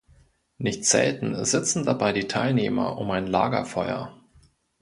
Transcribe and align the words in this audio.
Nicht 0.57 0.83
selten 0.85 1.45
sitzen 1.45 1.85
dabei 1.85 2.11
die 2.11 2.27
Teilnehmer 2.27 2.97
um 2.97 3.11
ein 3.11 3.27
Lagerfeuer. 3.27 4.19